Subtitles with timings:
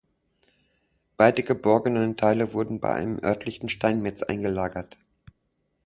[1.15, 4.97] Beide geborgenen Teile wurden bei einem örtlichen Steinmetz eingelagert.